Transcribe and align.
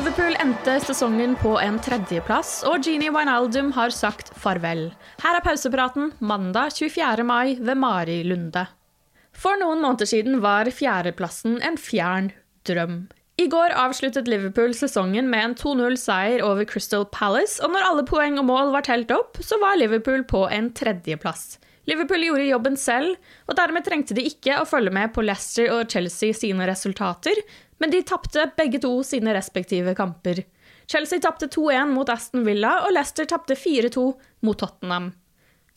Liverpool 0.00 0.32
endte 0.40 0.78
sesongen 0.80 1.34
på 1.36 1.50
en 1.60 1.74
tredjeplass, 1.84 2.62
og 2.64 2.86
Jeannie 2.86 3.12
Wijnaldum 3.12 3.68
har 3.76 3.92
sagt 3.92 4.30
farvel. 4.32 4.86
Her 5.20 5.36
er 5.36 5.44
pausepraten 5.44 6.14
mandag 6.24 6.72
24. 6.72 7.26
mai 7.28 7.58
ved 7.60 7.76
Mari 7.76 8.22
Lunde. 8.24 8.62
For 9.36 9.60
noen 9.60 9.84
måneder 9.84 10.08
siden 10.08 10.40
var 10.40 10.72
fjerdeplassen 10.72 11.60
en 11.60 11.76
fjern 11.76 12.32
drøm. 12.64 12.96
I 13.44 13.50
går 13.52 13.76
avsluttet 13.76 14.32
Liverpool 14.32 14.72
sesongen 14.72 15.28
med 15.28 15.50
en 15.50 15.60
2-0-seier 15.60 16.40
over 16.48 16.64
Crystal 16.64 17.04
Palace, 17.04 17.60
og 17.60 17.76
når 17.76 17.92
alle 17.92 18.08
poeng 18.08 18.40
og 18.40 18.48
mål 18.48 18.72
var 18.72 18.88
telt 18.88 19.12
opp, 19.12 19.36
så 19.44 19.60
var 19.60 19.76
Liverpool 19.76 20.24
på 20.24 20.46
en 20.48 20.72
tredjeplass. 20.72 21.58
Liverpool 21.90 22.24
gjorde 22.24 22.48
jobben 22.48 22.80
selv, 22.80 23.20
og 23.48 23.56
dermed 23.60 23.84
trengte 23.84 24.16
de 24.16 24.24
ikke 24.32 24.62
å 24.62 24.68
følge 24.68 24.96
med 24.96 25.12
på 25.12 25.28
Leicester 25.28 25.74
og 25.76 25.92
Chelsea 25.92 26.32
sine 26.32 26.64
resultater, 26.72 27.36
men 27.80 27.92
de 27.92 28.02
tapte 28.06 28.46
begge 28.58 28.80
to 28.82 28.92
sine 29.06 29.34
respektive 29.34 29.94
kamper. 29.98 30.44
Chelsea 30.90 31.22
tapte 31.22 31.48
2-1 31.48 31.94
mot 31.94 32.08
Aston 32.12 32.44
Villa, 32.46 32.80
og 32.84 32.94
Leicester 32.94 33.28
tapte 33.30 33.56
4-2 33.56 34.06
mot 34.46 34.58
Tottenham. 34.58 35.12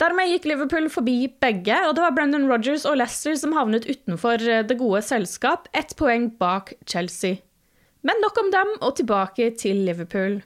Dermed 0.02 0.32
gikk 0.32 0.48
Liverpool 0.50 0.88
forbi 0.90 1.18
begge, 1.40 1.76
og 1.86 1.94
det 1.94 2.02
var 2.02 2.14
Brendan 2.16 2.48
Rodgers 2.50 2.84
og 2.88 2.98
Leicester 2.98 3.36
som 3.38 3.54
havnet 3.54 3.86
utenfor 3.86 4.42
det 4.42 4.78
gode 4.80 5.04
selskap, 5.06 5.68
ett 5.72 5.94
poeng 5.96 6.32
bak 6.40 6.74
Chelsea. 6.90 7.38
Men 8.02 8.18
nok 8.20 8.40
om 8.42 8.50
dem, 8.52 8.74
og 8.82 8.98
tilbake 8.98 9.52
til 9.60 9.84
Liverpool. 9.86 10.42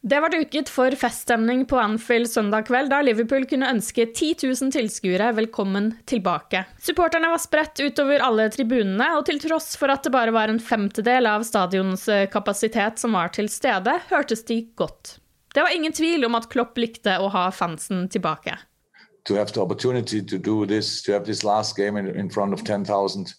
Det 0.00 0.20
var 0.20 0.30
duket 0.30 0.68
for 0.70 0.94
feststemning 0.94 1.64
på 1.66 1.78
Anfield 1.80 2.30
søndag 2.30 2.68
kveld, 2.68 2.92
da 2.92 3.00
Liverpool 3.02 3.46
kunne 3.48 3.70
ønske 3.72 4.04
10 4.06 4.34
000 4.44 4.72
tilskuere 4.76 5.32
velkommen 5.34 5.90
tilbake. 6.06 6.62
Supporterne 6.78 7.32
var 7.32 7.42
spredt 7.42 7.80
utover 7.82 8.22
alle 8.22 8.46
tribunene, 8.54 9.08
og 9.18 9.24
til 9.26 9.40
tross 9.42 9.74
for 9.80 9.90
at 9.90 10.06
det 10.06 10.14
bare 10.14 10.34
var 10.36 10.52
en 10.52 10.62
femtedel 10.62 11.26
av 11.26 11.46
stadionens 11.48 12.06
kapasitet 12.30 13.02
som 13.02 13.16
var 13.18 13.34
til 13.34 13.50
stede, 13.50 13.96
hørtes 14.12 14.44
de 14.46 14.60
godt. 14.78 15.16
Det 15.56 15.64
var 15.64 15.74
ingen 15.74 15.92
tvil 15.92 16.24
om 16.28 16.34
at 16.36 16.50
Klopp 16.52 16.76
likte 16.76 17.16
å 17.16 17.30
ha 17.32 17.48
fansen 17.50 18.10
tilbake. 18.12 18.58
To 19.24 19.34
have 19.34 19.50
the 19.52 19.60
opportunity 19.60 20.20
to 20.20 20.38
do 20.38 20.66
this, 20.66 21.02
to 21.02 21.12
have 21.12 21.24
this 21.24 21.42
last 21.42 21.76
game 21.76 21.96
in, 21.96 22.14
in 22.14 22.28
front 22.30 22.52
of 22.52 22.62
10,000 22.62 23.32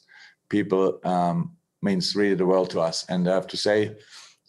people 0.50 1.00
um, 1.06 1.52
means 1.82 2.16
really 2.16 2.36
the 2.36 2.46
world 2.46 2.72
to 2.72 2.82
us. 2.82 3.06
And 3.08 3.28
I 3.28 3.36
have 3.36 3.48
to 3.48 3.58
say, 3.58 3.96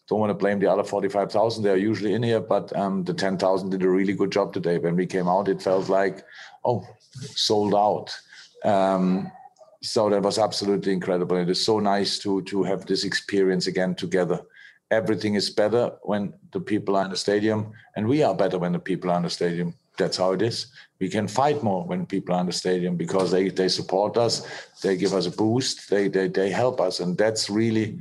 don't 0.08 0.20
want 0.20 0.30
to 0.30 0.34
blame 0.34 0.58
the 0.58 0.70
other 0.70 0.84
45,000. 0.84 1.62
They're 1.62 1.76
usually 1.76 2.14
in 2.14 2.22
here, 2.22 2.41
but 2.41 2.74
um, 2.74 3.04
the 3.04 3.12
10,000 3.12 3.70
did 3.70 3.82
a 3.82 3.88
really 3.88 4.14
good 4.14 4.32
job 4.32 4.54
today. 4.54 4.78
When 4.78 4.96
we 4.96 5.06
came 5.06 5.28
out, 5.28 5.48
it 5.48 5.62
felt 5.62 5.91
like, 5.91 6.24
oh, 6.64 6.86
sold 7.12 7.74
out. 7.74 8.19
Um, 8.64 9.30
so 9.82 10.08
that 10.08 10.22
was 10.22 10.38
absolutely 10.38 10.92
incredible. 10.92 11.36
It 11.36 11.50
is 11.50 11.62
so 11.62 11.78
nice 11.78 12.19
to 12.20 12.42
to 12.42 12.64
have 12.64 12.86
this 12.86 13.04
experience 13.04 13.66
again 13.69 13.94
together. 13.94 14.41
Everything 14.91 15.34
is 15.34 15.50
better 15.50 15.92
when 16.02 16.32
the 16.52 16.60
people 16.60 16.96
are 16.96 17.04
in 17.04 17.10
the 17.10 17.16
stadium, 17.16 17.72
and 17.94 18.08
we 18.08 18.22
are 18.22 18.34
better 18.34 18.58
when 18.58 18.72
the 18.72 18.78
people 18.78 19.10
are 19.10 19.19
in 19.19 19.22
the 19.22 19.30
stadium. 19.30 19.75
That's 19.96 20.16
how 20.16 20.32
it 20.32 20.42
is. 20.42 20.66
We 20.98 21.08
can 21.08 21.28
fight 21.28 21.62
more 21.62 21.84
when 21.84 22.06
people 22.06 22.34
are 22.34 22.40
in 22.40 22.46
the 22.46 22.52
stadium 22.52 22.96
because 22.96 23.30
they 23.30 23.50
they 23.50 23.69
support 23.69 24.16
us, 24.16 24.46
they 24.82 24.96
give 24.96 25.14
us 25.14 25.26
a 25.26 25.30
boost, 25.30 25.90
they 25.90 26.08
they 26.08 26.28
they 26.28 26.50
help 26.50 26.80
us, 26.80 26.98
and 26.98 27.16
that's 27.16 27.48
really 27.48 28.00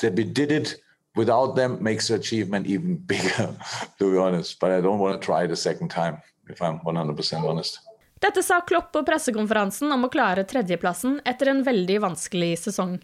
that 0.00 0.14
we 0.14 0.24
did 0.24 0.50
it 0.50 0.76
without 1.16 1.56
them 1.56 1.82
makes 1.82 2.08
the 2.08 2.14
achievement 2.14 2.66
even 2.66 2.96
bigger, 3.12 3.54
to 3.98 4.12
be 4.12 4.18
honest. 4.18 4.58
But 4.60 4.70
I 4.72 4.80
don't 4.80 4.98
want 4.98 5.20
to 5.20 5.24
try 5.24 5.44
it 5.44 5.50
a 5.50 5.56
second 5.56 5.88
time, 5.88 6.18
if 6.48 6.62
I'm 6.62 6.80
100% 6.80 7.48
honest. 7.48 7.80
Dette 8.20 8.42
sa 8.42 8.60
Klopp 8.60 8.92
på 8.92 9.02
pressekonferansen 9.04 9.90
om 9.92 10.06
å 10.06 10.08
klare 10.08 10.46
tredjeplassen 10.48 11.18
etter 11.28 11.50
en 11.52 11.60
veldig 11.66 11.98
vanskelig 12.00 12.54
sesong. 12.62 12.96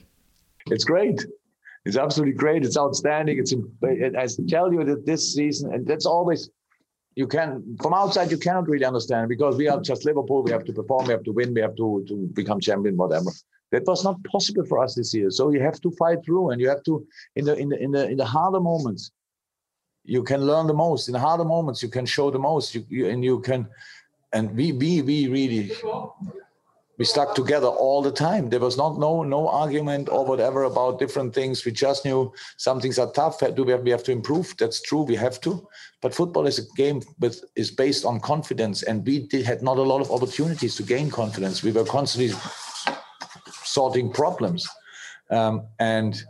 It's 0.71 0.85
great. 0.85 1.27
It's 1.85 1.97
absolutely 1.97 2.37
great. 2.37 2.65
It's 2.65 2.77
outstanding. 2.77 3.39
It's 3.39 3.53
I 3.53 4.27
tell 4.49 4.73
you 4.73 4.85
that 4.85 5.05
this 5.05 5.35
season, 5.35 5.75
and 5.75 5.87
that's 5.87 6.07
always 6.07 6.49
you 7.17 7.27
can 7.27 7.77
from 7.83 7.93
outside 7.93 8.31
you 8.31 8.39
cannot 8.39 8.69
really 8.69 8.85
understand 8.85 9.29
because 9.29 9.57
we 9.57 9.69
are 9.69 9.81
just 9.81 10.05
Liverpool. 10.05 10.43
We 10.43 10.53
have 10.53 10.65
to 10.65 10.73
perform. 10.73 11.07
We 11.07 11.13
have 11.13 11.25
to 11.25 11.33
win. 11.33 11.53
We 11.55 11.61
have 11.61 11.77
to 11.77 12.05
to 12.09 12.29
become 12.33 12.61
champion. 12.61 12.97
Whatever. 12.97 13.31
That 13.71 13.87
was 13.87 14.05
not 14.05 14.23
possible 14.25 14.65
for 14.67 14.83
us 14.83 14.95
this 14.95 15.15
year. 15.15 15.31
So 15.31 15.51
you 15.51 15.61
have 15.61 15.81
to 15.83 15.91
fight 15.93 16.25
through, 16.25 16.51
and 16.51 16.61
you 16.61 16.69
have 16.69 16.83
to 16.85 17.07
in 17.37 17.45
the 17.45 17.57
in 17.57 17.69
the 17.69 17.83
in 17.83 17.91
the 17.93 18.09
in 18.11 18.17
the 18.17 18.25
harder 18.25 18.61
moments. 18.61 19.13
You 20.05 20.23
can 20.23 20.41
learn 20.41 20.67
the 20.67 20.75
most. 20.75 21.09
In 21.09 21.13
the 21.13 21.21
harder 21.21 21.45
moments, 21.45 21.83
you 21.83 21.89
can 21.89 22.07
show 22.07 22.31
the 22.31 22.39
most. 22.39 22.75
You, 22.75 22.85
you 22.89 23.09
and 23.09 23.25
you 23.25 23.41
can, 23.41 23.69
and 24.33 24.57
we 24.57 24.73
we 24.73 25.03
we 25.03 25.29
really 25.29 25.71
we 26.99 27.05
stuck 27.05 27.35
together 27.35 27.69
all 27.69 28.03
the 28.03 28.11
time. 28.11 28.51
There 28.51 28.61
was 28.61 28.77
not 28.77 28.99
no 28.99 29.23
no 29.23 29.49
argument 29.49 30.09
or 30.09 30.27
whatever 30.27 30.65
about 30.65 30.99
different 30.99 31.33
things. 31.33 31.65
We 31.65 31.73
just 31.73 32.05
knew 32.05 32.33
some 32.57 32.81
things 32.81 32.99
are 32.99 33.13
tough. 33.13 33.39
Do 33.39 33.63
we 33.63 33.73
have, 33.73 33.83
we 33.83 33.91
have 33.91 34.03
to 34.05 34.13
improve? 34.13 34.55
That's 34.59 34.83
true. 34.83 35.03
We 35.03 35.15
have 35.17 35.41
to. 35.43 35.67
But 36.03 36.15
football 36.15 36.47
is 36.47 36.59
a 36.59 36.67
game 36.77 37.03
with 37.21 37.45
is 37.55 37.71
based 37.71 38.05
on 38.05 38.19
confidence, 38.21 38.83
and 38.83 39.07
we 39.07 39.21
did, 39.29 39.47
had 39.47 39.63
not 39.63 39.79
a 39.79 39.83
lot 39.83 40.01
of 40.01 40.11
opportunities 40.11 40.75
to 40.77 40.83
gain 40.83 41.09
confidence. 41.09 41.63
We 41.63 41.73
were 41.73 41.85
constantly 41.85 42.35
sorting 43.73 44.13
problems. 44.13 44.69
Um, 45.31 45.63
and 45.79 46.23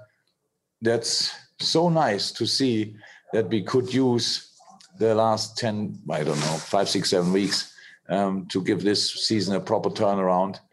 that's 0.83 1.33
so 1.59 1.89
nice 1.89 2.31
to 2.33 2.47
see 2.47 2.97
that 3.33 3.49
we 3.49 3.63
could 3.63 3.93
use 3.93 4.51
the 4.99 5.15
last 5.15 5.57
10, 5.59 6.03
I 6.11 6.25
don't 6.25 6.41
know, 6.41 6.59
five, 6.59 6.89
six, 6.89 7.11
seven 7.11 7.33
weeks 7.33 7.71
um. 8.11 8.43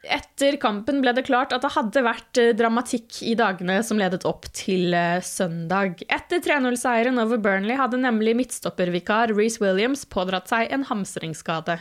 Etter 0.04 0.56
kampen 0.58 1.02
ble 1.04 1.14
det 1.14 1.26
klart 1.28 1.54
at 1.54 1.62
det 1.62 1.70
hadde 1.76 2.02
vært 2.08 2.40
dramatikk 2.58 3.20
i 3.22 3.36
dagene 3.38 3.76
som 3.86 4.02
ledet 4.02 4.26
opp 4.26 4.48
til 4.58 4.96
søndag. 5.22 6.02
Etter 6.10 6.42
3-0-seieren 6.42 7.22
over 7.22 7.38
Burnley 7.38 7.78
hadde 7.78 8.02
nemlig 8.02 8.34
midtstoppervikar 8.42 9.36
Reece 9.38 9.62
Williams 9.62 10.08
pådratt 10.10 10.50
seg 10.50 10.74
en 10.74 10.88
hamstringsskade. 10.90 11.78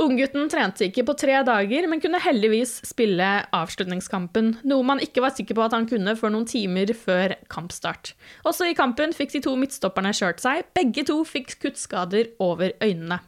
Unggutten 0.00 0.48
trente 0.48 0.86
ikke 0.86 1.04
på 1.04 1.14
tre 1.20 1.42
dager, 1.44 1.86
men 1.90 2.00
kunne 2.00 2.20
heldigvis 2.24 2.78
spille 2.88 3.26
avslutningskampen, 3.52 4.54
noe 4.64 4.86
man 4.88 5.02
ikke 5.04 5.20
var 5.20 5.34
sikker 5.36 5.58
på 5.58 5.66
at 5.66 5.74
han 5.76 5.88
kunne 5.90 6.14
for 6.16 6.32
noen 6.32 6.48
timer 6.48 6.94
før 6.96 7.34
kampstart. 7.52 8.14
Også 8.48 8.70
i 8.70 8.78
kampen 8.78 9.12
fikk 9.12 9.34
de 9.34 9.42
to 9.44 9.52
midtstopperne 9.60 10.14
kjørt 10.16 10.40
seg, 10.40 10.64
begge 10.72 11.04
to 11.10 11.18
fikk 11.28 11.58
kuttskader 11.60 12.32
over 12.40 12.72
øynene. 12.80 13.20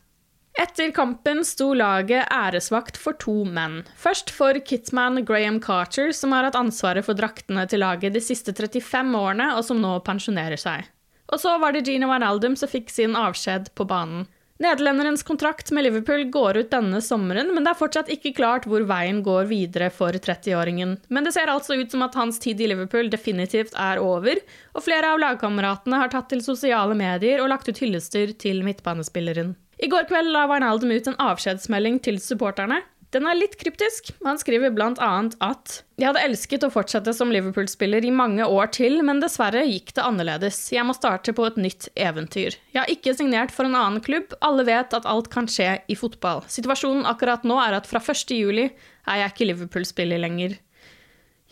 Etter 0.54 0.92
kampen 0.94 1.42
sto 1.42 1.72
laget 1.74 2.30
æresvakt 2.30 2.96
for 2.96 3.18
to 3.18 3.40
menn. 3.44 3.80
Først 3.98 4.30
for 4.30 4.54
kitman 4.62 5.24
Graham 5.26 5.58
Carter, 5.60 6.12
som 6.14 6.32
har 6.32 6.46
hatt 6.46 6.58
ansvaret 6.58 7.04
for 7.04 7.18
draktene 7.18 7.66
til 7.68 7.82
laget 7.82 8.14
de 8.14 8.22
siste 8.22 8.54
35 8.54 9.18
årene, 9.18 9.50
og 9.58 9.66
som 9.66 9.82
nå 9.82 9.96
pensjonerer 10.06 10.60
seg. 10.60 10.86
Og 11.34 11.42
så 11.42 11.56
var 11.58 11.74
det 11.74 11.82
Gino 11.88 12.06
Wijnaldum 12.06 12.54
som 12.56 12.70
fikk 12.70 12.92
sin 12.94 13.18
avskjed 13.18 13.72
på 13.74 13.86
banen. 13.90 14.28
Nederlenderens 14.62 15.22
kontrakt 15.26 15.70
med 15.74 15.82
Liverpool 15.84 16.24
går 16.30 16.56
ut 16.56 16.70
denne 16.70 17.00
sommeren, 17.02 17.48
men 17.50 17.64
det 17.66 17.72
er 17.72 17.78
fortsatt 17.78 18.10
ikke 18.14 18.30
klart 18.36 18.68
hvor 18.70 18.84
veien 18.86 19.18
går 19.26 19.48
videre 19.50 19.88
for 19.90 20.14
30-åringen. 20.14 20.92
Men 21.10 21.26
det 21.26 21.32
ser 21.34 21.50
altså 21.50 21.74
ut 21.74 21.90
som 21.90 22.04
at 22.06 22.14
hans 22.14 22.38
tid 22.38 22.62
i 22.62 22.68
Liverpool 22.70 23.10
definitivt 23.10 23.74
er 23.74 23.98
over, 23.98 24.38
og 24.78 24.86
flere 24.86 25.10
av 25.10 25.18
lagkameratene 25.24 25.98
har 25.98 26.14
tatt 26.14 26.30
til 26.30 26.44
sosiale 26.46 26.94
medier 26.94 27.42
og 27.42 27.50
lagt 27.50 27.66
ut 27.66 27.82
hyllester 27.82 28.30
til 28.38 28.62
midtbanespilleren. 28.62 29.56
I 29.82 29.90
går 29.90 30.06
kveld 30.06 30.30
la 30.30 30.46
Wijnaldum 30.46 30.94
ut 30.94 31.10
en 31.10 31.18
avskjedsmelding 31.18 31.98
til 32.06 32.22
supporterne. 32.22 32.78
Den 33.14 33.28
er 33.30 33.36
litt 33.38 33.54
kryptisk. 33.60 34.08
Han 34.26 34.40
skriver 34.40 34.72
bl.a. 34.74 35.10
at 35.46 35.74
«Jeg 36.00 36.08
hadde 36.08 36.22
elsket 36.26 36.64
å 36.66 36.70
fortsette 36.74 37.12
som 37.14 37.30
Liverpool-spiller 37.30 38.02
i 38.02 38.10
mange 38.10 38.42
år 38.42 38.72
til, 38.74 38.98
men 39.06 39.20
dessverre 39.22 39.62
gikk 39.68 39.92
det 39.94 40.02
annerledes. 40.02 40.58
Jeg 40.74 40.82
må 40.88 40.96
starte 40.98 41.30
på 41.36 41.46
et 41.46 41.60
nytt 41.62 41.86
eventyr. 41.94 42.58
Jeg 42.74 42.80
har 42.80 42.90
ikke 42.90 43.14
signert 43.14 43.54
for 43.54 43.68
en 43.68 43.78
annen 43.78 44.02
klubb. 44.02 44.34
Alle 44.42 44.66
vet 44.66 44.98
at 44.98 45.06
alt 45.06 45.30
kan 45.30 45.46
skje 45.46 45.76
i 45.86 45.98
fotball. 45.98 46.42
Situasjonen 46.50 47.06
akkurat 47.06 47.46
nå 47.46 47.60
er 47.62 47.78
at 47.78 47.86
fra 47.86 48.02
1. 48.02 48.34
juli 48.34 48.66
er 48.72 49.22
jeg 49.22 49.36
ikke 49.36 49.50
Liverpool-spiller 49.52 50.18
lenger. 50.18 50.58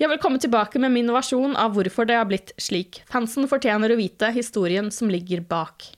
Jeg 0.03 0.11
vil 0.11 0.19
komme 0.19 0.43
tilbake 0.43 0.83
med 0.83 0.97
min 0.99 1.15
versjon 1.15 1.55
av 1.55 1.77
hvorfor 1.77 2.11
det 2.11 2.19
har 2.19 2.27
blitt 2.27 2.51
slik. 2.59 3.05
Fansen 3.13 3.47
fortjener 3.47 3.95
å 3.95 4.03
vite 4.03 4.35
historien 4.35 4.91
som 4.91 5.13
ligger 5.13 5.47
bak. 5.47 5.93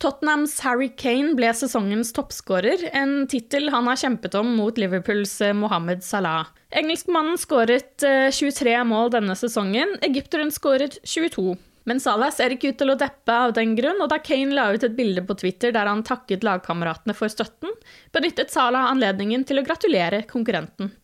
Tottenhams 0.00 0.54
Harry 0.64 0.88
Kane 0.96 1.34
ble 1.36 1.50
sesongens 1.52 2.14
toppskårer, 2.16 2.86
en 2.96 3.26
tittel 3.28 3.68
han 3.68 3.88
har 3.90 3.98
kjempet 4.00 4.32
om 4.38 4.54
mot 4.56 4.78
Liverpools 4.80 5.34
eh, 5.44 5.52
Mohammed 5.52 6.00
Salah. 6.04 6.48
Engelskmannen 6.72 7.36
skåret 7.38 8.00
23 8.32 8.72
eh, 8.78 8.86
mål 8.88 9.12
denne 9.12 9.36
sesongen, 9.36 9.98
egypteren 10.00 10.48
skåret 10.56 10.96
22. 11.04 11.52
Men 11.84 12.00
Salah 12.00 12.32
ser 12.32 12.56
ikke 12.56 12.72
ut 12.72 12.80
til 12.80 12.94
å 12.94 12.96
deppe 12.96 13.36
av 13.44 13.52
den 13.60 13.76
grunn, 13.76 14.00
og 14.00 14.08
da 14.08 14.22
Kane 14.24 14.56
la 14.56 14.70
ut 14.72 14.88
et 14.88 14.96
bilde 14.96 15.26
på 15.28 15.36
Twitter 15.44 15.76
der 15.76 15.92
han 15.92 16.00
takket 16.06 16.48
lagkameratene 16.48 17.12
for 17.20 17.28
støtten, 17.28 17.76
benyttet 18.16 18.56
Salah 18.56 18.88
anledningen 18.94 19.44
til 19.44 19.60
å 19.60 19.68
gratulere 19.68 20.24
konkurrenten. 20.32 20.94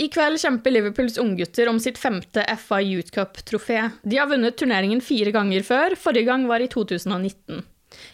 I 0.00 0.08
kveld 0.14 0.40
kjemper 0.40 0.72
Liverpools 0.72 1.20
unggutter 1.20 1.68
om 1.68 1.76
sitt 1.82 2.00
femte 2.00 2.40
FA 2.56 2.80
Youth 2.80 3.12
Cup-trofé. 3.12 3.90
De 4.00 4.16
har 4.16 4.32
vunnet 4.32 4.56
turneringen 4.56 5.04
fire 5.04 5.34
ganger 5.34 5.66
før, 5.66 5.98
forrige 5.98 6.30
gang 6.30 6.48
var 6.48 6.64
i 6.64 6.70
2019. 6.72 7.66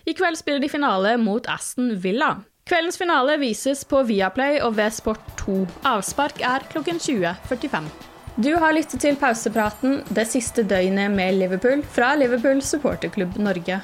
I 0.04 0.14
kveld 0.16 0.38
spiller 0.40 0.62
de 0.64 0.72
finale 0.72 1.16
mot 1.20 1.46
Aston 1.50 1.94
Villa. 2.00 2.36
Kveldens 2.64 2.96
finale 2.96 3.36
vises 3.42 3.84
på 3.84 4.00
Viaplay 4.08 4.60
og 4.64 4.78
ved 4.78 4.94
Sport 4.96 5.24
2. 5.42 5.56
Avspark 5.90 6.40
er 6.40 6.64
klokken 6.72 6.96
20.45. 6.96 7.90
Du 8.36 8.54
har 8.58 8.72
lyttet 8.74 8.98
til 9.04 9.18
pausepraten 9.20 10.00
det 10.16 10.24
siste 10.26 10.64
døgnet 10.66 11.12
med 11.12 11.36
Liverpool 11.36 11.84
fra 11.86 12.14
Liverpool 12.18 12.62
supporterklubb 12.64 13.36
Norge. 13.38 13.78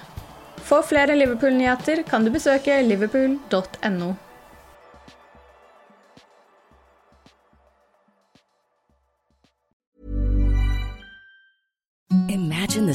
For 0.64 0.82
flere 0.82 1.14
Liverpool-nyheter 1.16 2.02
kan 2.08 2.24
du 2.24 2.32
besøke 2.32 2.80
liverpool.no. 2.82 4.14
Imagine 12.28 12.86
the 12.86 12.94